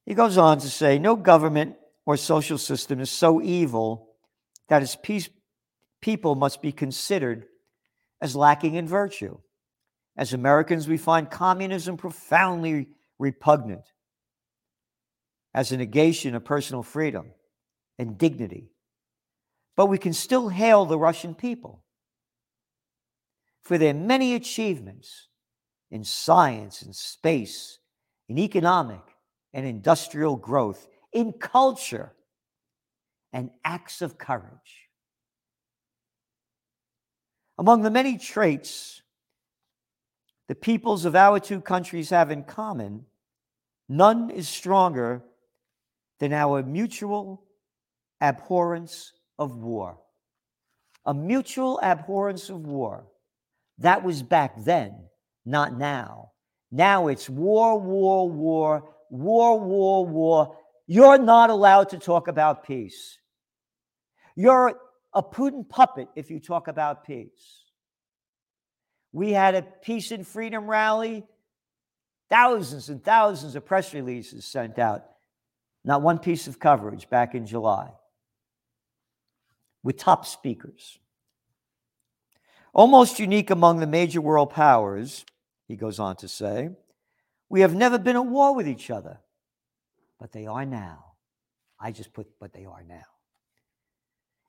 He 0.06 0.14
goes 0.14 0.38
on 0.38 0.60
to 0.60 0.70
say 0.70 1.00
no 1.00 1.16
government 1.16 1.76
or 2.06 2.18
social 2.18 2.58
system 2.58 3.00
is 3.00 3.10
so 3.10 3.42
evil 3.42 4.10
that 4.68 4.84
its 4.84 4.96
peace, 4.96 5.30
people 6.02 6.36
must 6.36 6.62
be 6.62 6.72
considered 6.72 7.46
as 8.22 8.36
lacking 8.36 8.76
in 8.76 8.88
virtue. 8.88 9.38
As 10.18 10.34
Americans, 10.34 10.88
we 10.88 10.98
find 10.98 11.30
communism 11.30 11.98
profoundly 11.98 12.90
repugnant 13.18 13.84
as 15.56 15.72
a 15.72 15.78
negation 15.78 16.36
of 16.36 16.44
personal 16.44 16.84
freedom 16.84 17.32
and 17.98 18.18
dignity. 18.18 18.70
But 19.78 19.86
we 19.86 19.98
can 19.98 20.12
still 20.12 20.50
hail 20.50 20.86
the 20.86 21.00
Russian 21.00 21.34
people 21.34 21.82
for 23.64 23.78
their 23.78 23.94
many 23.94 24.36
achievements 24.36 25.30
in 25.90 26.04
science 26.04 26.82
and 26.82 26.94
space, 26.94 27.80
in 28.28 28.38
economic 28.38 29.02
and 29.54 29.66
industrial 29.66 30.36
growth, 30.36 30.88
in 31.14 31.32
culture 31.32 32.12
and 33.32 33.50
acts 33.64 34.02
of 34.02 34.18
courage. 34.18 34.90
Among 37.58 37.82
the 37.82 37.90
many 37.90 38.18
traits 38.18 39.02
the 40.50 40.56
peoples 40.56 41.06
of 41.06 41.16
our 41.16 41.40
two 41.40 41.62
countries 41.62 42.10
have 42.10 42.30
in 42.30 42.44
common, 42.44 43.06
none 43.88 44.30
is 44.30 44.50
stronger 44.50 45.24
than 46.20 46.34
our 46.34 46.64
mutual 46.64 47.44
abhorrence 48.22 49.12
of 49.38 49.58
war. 49.58 50.00
A 51.06 51.14
mutual 51.14 51.80
abhorrence 51.82 52.50
of 52.50 52.66
war. 52.66 53.08
That 53.80 54.04
was 54.04 54.24
back 54.24 54.64
then, 54.64 54.96
not 55.46 55.78
now. 55.78 56.32
Now 56.72 57.08
it's 57.08 57.30
war, 57.30 57.80
war, 57.80 58.30
war, 58.30 58.96
war, 59.10 59.60
war, 59.60 60.06
war. 60.06 60.58
You're 60.88 61.18
not 61.18 61.50
allowed 61.50 61.90
to 61.90 61.98
talk 61.98 62.28
about 62.28 62.66
peace. 62.66 63.18
You're 64.36 64.80
a 65.14 65.24
Putin 65.24 65.68
puppet 65.68 66.08
if 66.16 66.30
you 66.30 66.40
talk 66.40 66.68
about 66.68 67.06
peace. 67.06 67.64
We 69.12 69.32
had 69.32 69.56
a 69.56 69.62
peace 69.62 70.12
and 70.12 70.28
freedom 70.28 70.70
rally, 70.70 71.24
thousands 72.30 72.90
and 72.90 73.02
thousands 73.04 73.56
of 73.56 73.66
press 73.66 73.94
releases 73.94 74.46
sent 74.46 74.78
out, 74.78 75.06
not 75.86 76.02
one 76.02 76.20
piece 76.20 76.48
of 76.48 76.60
coverage 76.60 77.10
back 77.10 77.36
in 77.36 77.46
July, 77.46 77.92
with 79.84 79.98
top 79.98 80.26
speakers. 80.26 81.00
Almost 82.74 83.20
unique 83.20 83.52
among 83.52 83.80
the 83.80 83.88
major 83.88 84.20
world 84.20 84.50
powers, 84.50 85.26
he 85.68 85.78
goes 85.78 86.00
on 86.00 86.18
to 86.18 86.28
say, 86.28 86.70
we 87.48 87.62
have 87.62 87.74
never 87.74 87.98
been 87.98 88.18
at 88.18 88.26
war 88.26 88.54
with 88.54 88.68
each 88.68 88.90
other 88.90 89.20
but 90.20 90.32
they 90.32 90.48
are 90.48 90.66
now. 90.66 91.14
I 91.80 91.92
just 91.92 92.14
put, 92.14 92.28
but 92.40 92.54
they 92.54 92.66
are 92.66 92.84
now. 92.88 93.04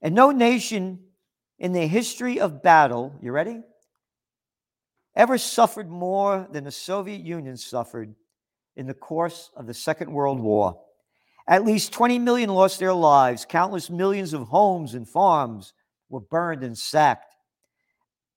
And 0.01 0.15
no 0.15 0.31
nation 0.31 1.01
in 1.59 1.73
the 1.73 1.87
history 1.87 2.41
of 2.41 2.63
battle, 2.63 3.15
you 3.21 3.33
ready? 3.33 3.63
Ever 5.15 5.39
suffered 5.39 5.91
more 5.91 6.47
than 6.51 6.65
the 6.65 6.71
Soviet 6.71 7.23
Union 7.23 7.57
suffered 7.57 8.15
in 8.77 8.87
the 8.87 8.95
course 8.95 9.51
of 9.57 9.67
the 9.67 9.75
Second 9.75 10.13
World 10.13 10.39
War. 10.39 10.81
At 11.49 11.65
least 11.65 11.93
20 11.93 12.19
million 12.19 12.51
lost 12.51 12.81
their 12.81 12.93
lives. 12.93 13.47
Countless 13.49 13.89
millions 13.89 14.33
of 14.33 14.49
homes 14.49 14.95
and 14.95 15.09
farms 15.09 15.73
were 16.09 16.21
burned 16.21 16.65
and 16.65 16.77
sacked. 16.77 17.35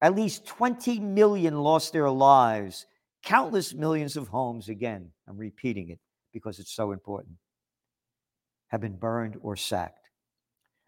At 0.01 0.15
least 0.15 0.45
20 0.45 0.99
million 0.99 1.59
lost 1.59 1.91
their 1.91 2.09
lives. 2.09 2.85
Countless 3.23 3.73
millions 3.73 4.15
of 4.15 4.27
homes, 4.27 4.69
again, 4.69 5.11
I'm 5.27 5.37
repeating 5.37 5.89
it, 5.89 5.99
because 6.31 6.59
it's 6.59 6.71
so 6.71 6.91
important, 6.91 7.35
have 8.67 8.79
been 8.79 8.95
burned 8.95 9.37
or 9.41 9.55
sacked. 9.55 10.09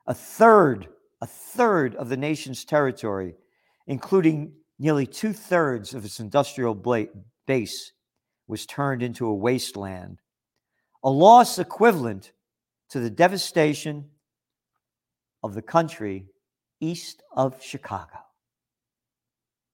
A 0.08 0.14
third, 0.14 0.88
a 1.22 1.28
third 1.28 1.96
of 1.96 2.08
the 2.08 2.18
nation's 2.18 2.64
territory, 2.64 3.36
including 3.88 4.54
nearly 4.80 5.06
two 5.06 5.34
thirds 5.34 5.94
of 5.94 6.06
its 6.06 6.20
industrial 6.20 6.74
base, 7.46 7.92
was 8.48 8.66
turned 8.66 9.04
into 9.04 9.26
a 9.26 9.36
wasteland, 9.36 10.21
a 11.04 11.10
loss 11.10 11.60
equivalent 11.60 12.32
to 12.90 13.00
the 13.00 13.10
devastation 13.10 14.06
of 15.44 15.54
the 15.54 15.62
country 15.62 16.28
east 16.80 17.22
of 17.36 17.62
Chicago. 17.62 18.20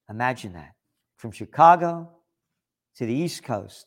Imagine 0.08 0.54
that. 0.54 0.74
From 1.16 1.32
Chicago 1.32 2.10
to 2.96 3.06
the 3.06 3.14
East 3.14 3.42
Coast, 3.42 3.86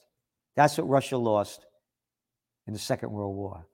that's 0.56 0.78
what 0.78 0.90
Russia 0.90 1.18
lost 1.18 1.66
in 2.68 2.74
the 2.74 2.80
Second 2.80 3.12
World 3.12 3.36
War. 3.36 3.66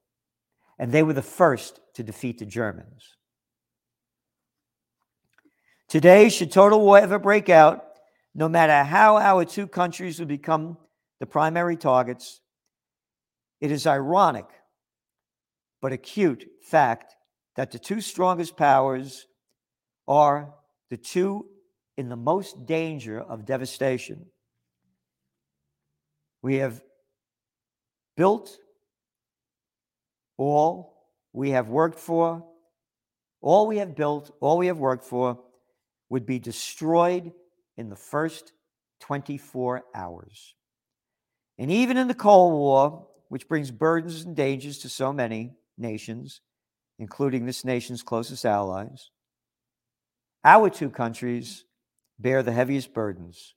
And 0.79 0.91
they 0.91 1.03
were 1.03 1.13
the 1.13 1.21
first 1.21 1.79
to 1.95 2.03
defeat 2.03 2.37
the 2.37 2.45
Germans. 2.45 3.15
Today, 5.89 6.29
should 6.29 6.51
total 6.51 6.81
war 6.81 6.99
ever 6.99 7.17
break 7.17 7.49
out, 7.49 7.83
no 8.35 8.47
matter 8.47 8.83
how 8.83 9.17
our 9.17 9.43
two 9.43 9.67
countries 9.67 10.19
would 10.19 10.27
become 10.27 10.77
the 11.19 11.25
primary 11.25 11.75
targets, 11.75 12.41
it 13.59 13.71
is 13.71 13.87
ironic 13.87 14.45
but 15.81 15.93
acute 15.93 16.45
fact 16.61 17.15
that 17.55 17.71
the 17.71 17.79
two 17.79 18.01
strongest 18.01 18.57
powers 18.57 19.27
are 20.07 20.53
the 20.89 20.97
two 20.97 21.45
in 21.97 22.09
the 22.09 22.15
most 22.15 22.65
danger 22.65 23.19
of 23.19 23.45
devastation. 23.45 24.27
We 26.41 26.57
have 26.57 26.81
built 28.15 28.57
all 30.37 30.93
we 31.33 31.51
have 31.51 31.67
worked 31.67 31.99
for, 31.99 32.45
all 33.41 33.67
we 33.67 33.77
have 33.77 33.95
built, 33.95 34.35
all 34.39 34.57
we 34.57 34.67
have 34.67 34.77
worked 34.77 35.03
for 35.03 35.39
would 36.09 36.25
be 36.25 36.39
destroyed 36.39 37.31
in 37.75 37.89
the 37.89 37.95
first 37.95 38.53
24 39.01 39.83
hours. 39.93 40.55
And 41.57 41.71
even 41.71 41.97
in 41.97 42.07
the 42.07 42.13
Cold 42.13 42.53
War, 42.53 43.06
which 43.29 43.47
brings 43.47 43.71
burdens 43.71 44.23
and 44.23 44.35
dangers 44.35 44.79
to 44.79 44.89
so 44.89 45.11
many 45.11 45.53
nations, 45.77 46.41
including 46.99 47.45
this 47.45 47.65
nation's 47.65 48.03
closest 48.03 48.45
allies, 48.45 49.11
our 50.43 50.69
two 50.69 50.89
countries 50.89 51.65
bear 52.19 52.41
the 52.41 52.51
heaviest 52.51 52.93
burdens. 52.93 53.53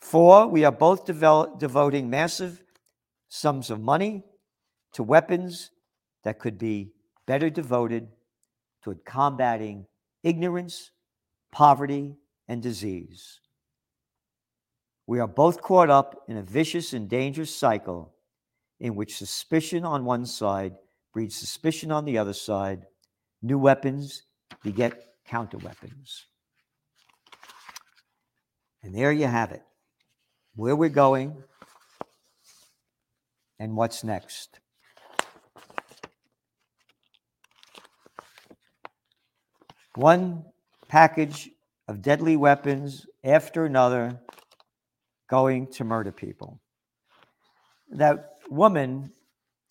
Four, 0.00 0.46
we 0.46 0.64
are 0.64 0.72
both 0.72 1.04
develop, 1.04 1.58
devoting 1.58 2.08
massive 2.08 2.62
sums 3.28 3.70
of 3.70 3.80
money 3.80 4.22
to 4.92 5.02
weapons 5.02 5.70
that 6.22 6.38
could 6.38 6.58
be 6.58 6.92
better 7.26 7.50
devoted 7.50 8.08
toward 8.82 9.04
combating 9.04 9.86
ignorance, 10.22 10.92
poverty, 11.50 12.14
and 12.46 12.62
disease. 12.62 13.40
We 15.06 15.20
are 15.20 15.28
both 15.28 15.62
caught 15.62 15.88
up 15.88 16.24
in 16.26 16.36
a 16.36 16.42
vicious 16.42 16.92
and 16.92 17.08
dangerous 17.08 17.54
cycle 17.54 18.12
in 18.80 18.96
which 18.96 19.16
suspicion 19.16 19.84
on 19.84 20.04
one 20.04 20.26
side 20.26 20.74
breeds 21.12 21.36
suspicion 21.36 21.92
on 21.92 22.04
the 22.04 22.18
other 22.18 22.32
side. 22.32 22.86
New 23.40 23.58
weapons 23.58 24.24
beget 24.62 25.02
counter 25.24 25.58
weapons. 25.58 26.26
And 28.82 28.94
there 28.94 29.12
you 29.12 29.26
have 29.26 29.52
it 29.52 29.62
where 30.56 30.74
we're 30.74 30.88
going 30.88 31.42
and 33.58 33.76
what's 33.76 34.02
next. 34.02 34.60
One 39.94 40.44
package 40.88 41.50
of 41.88 42.02
deadly 42.02 42.36
weapons 42.36 43.06
after 43.24 43.64
another 43.64 44.20
going 45.28 45.66
to 45.72 45.84
murder 45.84 46.12
people. 46.12 46.60
That 47.90 48.32
woman 48.48 49.12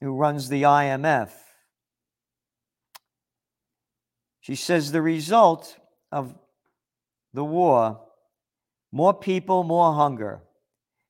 who 0.01 0.15
runs 0.15 0.49
the 0.49 0.63
IMF, 0.63 1.29
she 4.41 4.55
says 4.55 4.91
the 4.91 5.01
result 5.01 5.77
of 6.11 6.35
the 7.33 7.43
war 7.43 7.99
more 8.95 9.13
people, 9.13 9.65
more 9.65 9.93
hunger. 9.93 10.41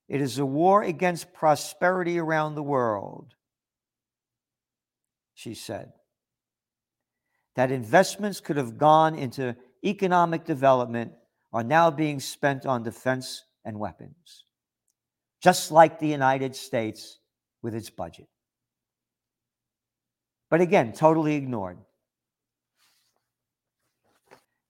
It 0.09 0.19
is 0.19 0.39
a 0.39 0.45
war 0.45 0.81
against 0.81 1.33
prosperity 1.33 2.17
around 2.17 2.55
the 2.55 2.63
world, 2.63 3.35
she 5.35 5.53
said. 5.53 5.93
That 7.55 7.69
investments 7.69 8.39
could 8.39 8.57
have 8.57 8.79
gone 8.79 9.13
into 9.13 9.55
economic 9.85 10.45
development 10.45 11.11
are 11.53 11.63
now 11.63 11.91
being 11.91 12.19
spent 12.19 12.65
on 12.65 12.81
defense 12.81 13.43
and 13.65 13.79
weapons, 13.79 14.45
just 15.41 15.71
like 15.71 15.99
the 15.99 16.07
United 16.07 16.55
States 16.55 17.19
with 17.61 17.75
its 17.75 17.89
budget. 17.89 18.27
But 20.49 20.61
again, 20.61 20.93
totally 20.93 21.35
ignored. 21.35 21.77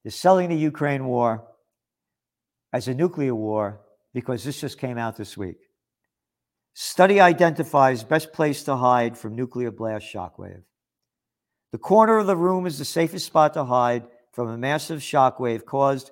They're 0.03 0.11
selling 0.11 0.49
the 0.49 0.55
Ukraine 0.55 1.05
war 1.05 1.45
as 2.71 2.87
a 2.87 2.93
nuclear 2.93 3.35
war 3.35 3.81
because 4.13 4.43
this 4.43 4.61
just 4.61 4.77
came 4.77 4.97
out 4.97 5.17
this 5.17 5.35
week. 5.35 5.57
Study 6.73 7.19
identifies 7.19 8.03
best 8.03 8.33
place 8.33 8.63
to 8.63 8.75
hide 8.75 9.17
from 9.17 9.35
nuclear 9.35 9.71
blast 9.71 10.05
shockwave. 10.05 10.63
The 11.71 11.77
corner 11.77 12.17
of 12.17 12.27
the 12.27 12.37
room 12.37 12.65
is 12.65 12.77
the 12.77 12.85
safest 12.85 13.25
spot 13.25 13.53
to 13.53 13.65
hide 13.65 14.07
from 14.31 14.49
a 14.49 14.57
massive 14.57 14.99
shockwave 14.99 15.65
caused 15.65 16.11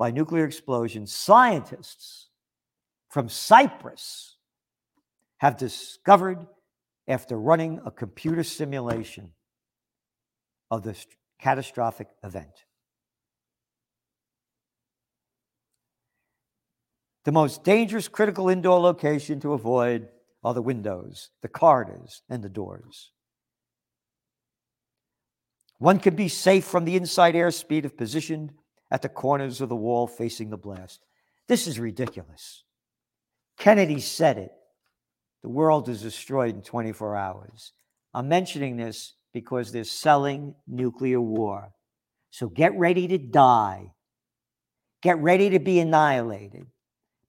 by 0.00 0.10
nuclear 0.10 0.46
explosion. 0.46 1.06
Scientists 1.06 2.30
from 3.10 3.28
Cyprus 3.28 4.38
have 5.36 5.58
discovered 5.58 6.46
after 7.06 7.38
running 7.38 7.82
a 7.84 7.90
computer 7.90 8.42
simulation 8.42 9.32
of 10.70 10.82
this 10.82 11.06
catastrophic 11.38 12.08
event. 12.24 12.64
The 17.26 17.32
most 17.32 17.62
dangerous 17.62 18.08
critical 18.08 18.48
indoor 18.48 18.80
location 18.80 19.38
to 19.40 19.52
avoid 19.52 20.08
are 20.42 20.54
the 20.54 20.62
windows, 20.62 21.28
the 21.42 21.48
corridors, 21.48 22.22
and 22.30 22.42
the 22.42 22.48
doors. 22.48 23.12
One 25.76 25.98
can 25.98 26.14
be 26.14 26.28
safe 26.28 26.64
from 26.64 26.86
the 26.86 26.96
inside 26.96 27.34
airspeed 27.34 27.84
if 27.84 27.98
positioned 27.98 28.52
at 28.90 29.02
the 29.02 29.08
corners 29.08 29.60
of 29.60 29.68
the 29.68 29.76
wall 29.76 30.06
facing 30.06 30.50
the 30.50 30.56
blast. 30.56 31.00
This 31.48 31.66
is 31.66 31.78
ridiculous. 31.78 32.64
Kennedy 33.58 34.00
said 34.00 34.38
it. 34.38 34.52
The 35.42 35.48
world 35.48 35.88
is 35.88 36.02
destroyed 36.02 36.54
in 36.54 36.62
24 36.62 37.16
hours. 37.16 37.72
I'm 38.12 38.28
mentioning 38.28 38.76
this 38.76 39.14
because 39.32 39.72
they're 39.72 39.84
selling 39.84 40.54
nuclear 40.66 41.20
war. 41.20 41.72
So 42.30 42.48
get 42.48 42.76
ready 42.76 43.08
to 43.08 43.18
die. 43.18 43.92
Get 45.02 45.18
ready 45.18 45.50
to 45.50 45.58
be 45.58 45.80
annihilated 45.80 46.66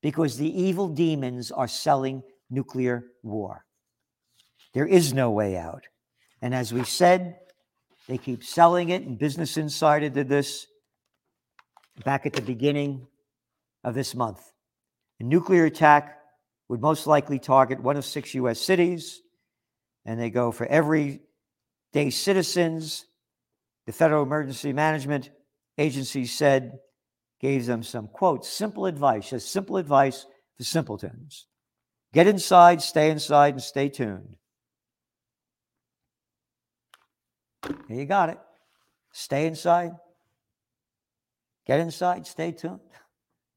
because 0.02 0.38
the 0.38 0.62
evil 0.62 0.90
demons 0.90 1.52
are 1.52 1.68
selling 1.68 2.24
nuclear 2.50 3.06
war. 3.24 3.66
There 4.74 4.88
is 4.88 5.14
no 5.14 5.32
way 5.32 5.58
out. 5.58 5.84
And 6.42 6.56
as 6.56 6.74
we 6.74 6.84
said, 6.84 7.38
they 8.08 8.18
keep 8.18 8.44
selling 8.44 8.90
it, 8.90 9.04
and 9.04 9.18
Business 9.18 9.58
Insider 9.58 10.10
did 10.10 10.28
this 10.28 10.66
back 12.02 12.26
at 12.26 12.34
the 12.34 12.42
beginning 12.42 13.08
of 13.84 13.96
this 13.96 14.14
month. 14.16 14.42
A 15.20 15.24
nuclear 15.24 15.66
attack 15.66 16.18
would 16.70 16.82
most 16.82 17.08
likely 17.08 17.40
target 17.40 17.82
one 17.82 17.98
of 17.98 18.06
six 18.06 18.34
US 18.34 18.60
cities, 18.60 19.22
and 20.06 20.20
they 20.20 20.30
go 20.30 20.52
for 20.52 20.66
every 20.68 21.22
day 21.94 22.10
citizens. 22.10 23.06
The 23.86 23.94
Federal 23.94 24.24
Emergency 24.24 24.74
Management 24.74 25.32
Agency 25.78 26.26
said 26.26 26.80
gave 27.40 27.66
them 27.66 27.84
some 27.84 28.08
quote 28.08 28.46
simple 28.46 28.86
advice, 28.86 29.32
just 29.32 29.52
simple 29.52 29.78
advice 29.78 30.26
for 30.58 30.64
simpletons. 30.64 31.48
Get 32.14 32.28
inside, 32.28 32.82
stay 32.82 33.10
inside, 33.10 33.54
and 33.56 33.64
stay 33.64 33.90
tuned. 33.90 34.36
You 37.90 38.06
got 38.06 38.30
it. 38.30 38.38
Stay 39.14 39.46
inside. 39.46 39.92
Get 41.72 41.80
inside, 41.80 42.28
stay 42.28 42.52
tuned. 42.52 42.82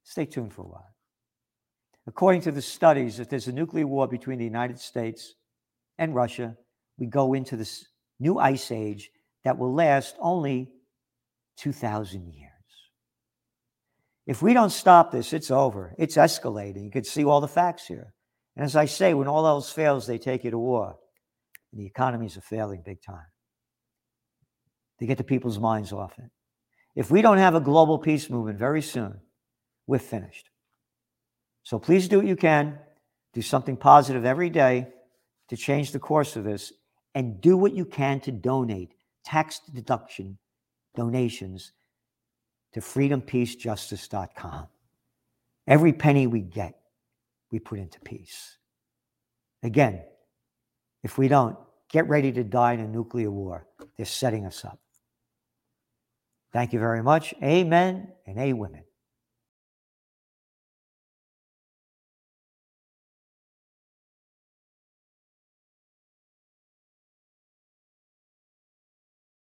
Stay 0.05 0.25
tuned 0.25 0.53
for 0.53 0.63
a 0.63 0.69
while. 0.69 0.95
According 2.07 2.43
to 2.43 2.53
the 2.53 2.63
studies, 2.63 3.19
if 3.19 3.29
there's 3.29 3.49
a 3.49 3.53
nuclear 3.53 3.89
war 3.89 4.07
between 4.07 4.39
the 4.39 4.45
United 4.45 4.79
States 4.79 5.35
and 5.99 6.15
Russia, 6.15 6.57
we 6.97 7.07
go 7.09 7.35
into 7.35 7.57
this 7.57 7.85
new 8.21 8.39
ice 8.39 8.71
age 8.71 9.11
that 9.43 9.59
will 9.59 9.75
last 9.75 10.15
only 10.21 10.71
2,000 11.57 12.33
years. 12.33 12.51
If 14.29 14.43
we 14.43 14.55
don't 14.55 14.71
stop 14.71 15.11
this, 15.11 15.33
it's 15.33 15.51
over. 15.51 15.93
It's 15.99 16.17
escalating. 16.17 16.85
You 16.85 16.93
can 16.93 17.03
see 17.03 17.25
all 17.25 17.41
the 17.41 17.49
facts 17.49 17.89
here. 17.89 18.15
And 18.55 18.65
as 18.65 18.77
I 18.77 18.85
say, 18.85 19.15
when 19.15 19.27
all 19.27 19.45
else 19.45 19.73
fails, 19.73 20.07
they 20.07 20.19
take 20.19 20.45
you 20.45 20.53
to 20.53 20.59
war. 20.59 20.95
And 21.73 21.81
the 21.81 21.87
economies 21.87 22.37
are 22.37 22.43
failing 22.43 22.85
big 22.87 23.03
time. 23.03 23.27
They 25.01 25.07
get 25.07 25.19
the 25.19 25.25
people's 25.25 25.59
minds 25.59 25.93
off 25.93 26.17
it. 26.17 26.31
If 26.95 27.11
we 27.11 27.23
don't 27.23 27.39
have 27.39 27.55
a 27.55 27.61
global 27.61 27.99
peace 27.99 28.31
movement 28.31 28.59
very 28.59 28.83
soon, 28.83 29.21
we're 29.87 29.99
finished. 29.99 30.51
So 31.63 31.79
please 31.79 32.09
do 32.09 32.19
what 32.19 32.27
you 32.27 32.37
can. 32.37 32.79
Do 33.33 33.43
something 33.43 33.77
positive 33.77 34.25
every 34.25 34.51
day 34.51 34.89
to 35.49 35.57
change 35.57 35.93
the 35.93 35.99
course 35.99 36.37
of 36.37 36.45
this. 36.45 36.73
And 37.15 37.41
do 37.41 37.57
what 37.57 37.75
you 37.75 37.85
can 37.85 38.21
to 38.21 38.33
donate 38.33 38.95
tax 39.25 39.61
deduction 39.73 40.39
donations 40.95 41.73
to 42.73 42.81
freedompeacejustice.com. 42.81 44.67
Every 45.67 45.93
penny 45.93 46.27
we 46.27 46.41
get, 46.41 46.75
we 47.51 47.59
put 47.59 47.79
into 47.79 48.01
peace. 48.01 48.59
Again, 49.63 50.03
if 51.03 51.17
we 51.17 51.29
don't, 51.29 51.57
get 51.89 52.09
ready 52.09 52.33
to 52.33 52.45
die 52.45 52.75
in 52.75 52.81
a 52.81 52.89
nuclear 52.89 53.31
war. 53.31 53.67
They're 53.97 54.07
setting 54.07 54.45
us 54.45 54.65
up. 54.65 54.79
Thank 56.55 56.73
you 56.73 56.79
very 56.79 57.03
much. 57.03 57.35
Amen 57.43 58.13
and 58.29 58.39
a 58.39 58.53
women. 58.53 58.85